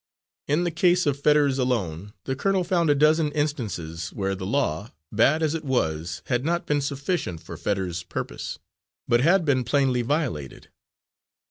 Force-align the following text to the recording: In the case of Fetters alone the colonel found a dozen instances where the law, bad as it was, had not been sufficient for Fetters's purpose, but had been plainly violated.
In 0.47 0.63
the 0.63 0.71
case 0.71 1.05
of 1.05 1.19
Fetters 1.19 1.59
alone 1.59 2.13
the 2.23 2.35
colonel 2.35 2.63
found 2.63 2.89
a 2.89 2.95
dozen 2.95 3.31
instances 3.33 4.09
where 4.09 4.33
the 4.33 4.47
law, 4.47 4.89
bad 5.11 5.43
as 5.43 5.53
it 5.53 5.63
was, 5.63 6.23
had 6.25 6.43
not 6.43 6.65
been 6.65 6.81
sufficient 6.81 7.39
for 7.43 7.55
Fetters's 7.55 8.01
purpose, 8.01 8.57
but 9.07 9.21
had 9.21 9.45
been 9.45 9.63
plainly 9.63 10.01
violated. 10.01 10.69